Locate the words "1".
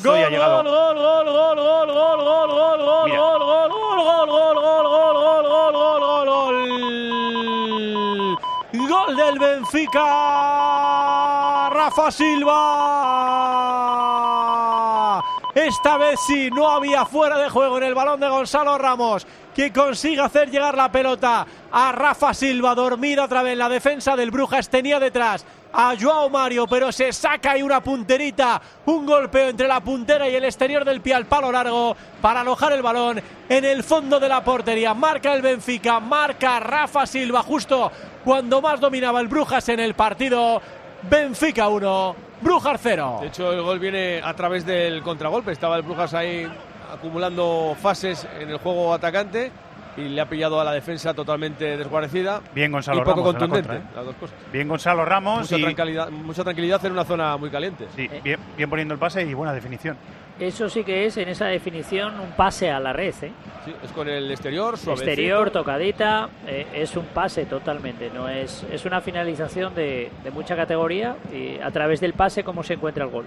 41.68-42.16